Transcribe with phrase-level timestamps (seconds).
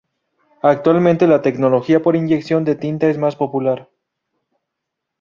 [0.63, 3.87] Actualmente la tecnología por inyección de tinta es la más popular.